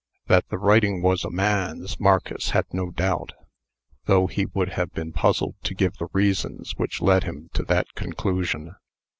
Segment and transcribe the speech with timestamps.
[0.25, 3.33] That the writing was a man's, Marcus had no doubt,
[4.05, 7.85] though he would have been puzzled to give the reasons which led him to that
[7.93, 8.73] conclusion.